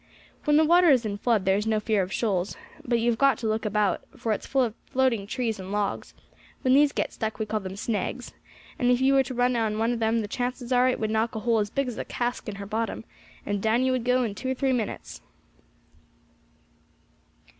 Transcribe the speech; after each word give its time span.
When 0.45 0.57
the 0.57 0.65
water 0.65 0.89
is 0.89 1.05
in 1.05 1.19
flood 1.19 1.45
there 1.45 1.57
is 1.57 1.67
no 1.67 1.79
fear 1.79 2.01
of 2.01 2.11
shoals, 2.11 2.57
but 2.83 2.97
you 2.99 3.11
have 3.11 3.19
got 3.19 3.37
to 3.37 3.47
look 3.47 3.65
about, 3.65 4.01
for 4.17 4.31
it 4.31 4.41
is 4.41 4.47
full 4.47 4.63
of 4.63 4.73
floating 4.89 5.27
trees 5.27 5.59
and 5.59 5.71
logs; 5.71 6.15
when 6.63 6.73
these 6.73 6.91
get 6.91 7.13
stuck 7.13 7.37
we 7.37 7.45
call 7.45 7.59
them 7.59 7.75
snags, 7.75 8.33
and 8.79 8.89
if 8.89 8.99
you 8.99 9.13
were 9.13 9.21
to 9.21 9.35
run 9.35 9.55
on 9.55 9.77
one 9.77 9.91
of 9.93 9.99
them 9.99 10.21
the 10.21 10.27
chances 10.27 10.71
are 10.71 10.89
it 10.89 10.99
would 10.99 11.11
knock 11.11 11.35
a 11.35 11.41
hole 11.41 11.59
as 11.59 11.69
big 11.69 11.87
as 11.87 11.99
a 11.99 12.05
cask 12.05 12.49
in 12.49 12.55
her 12.55 12.65
bottom, 12.65 13.05
and 13.45 13.61
down 13.61 13.83
you 13.83 13.91
would 13.91 14.03
go 14.03 14.23
in 14.23 14.33
two 14.33 14.49
or 14.49 14.55
three 14.55 14.73
minutes." 14.73 15.21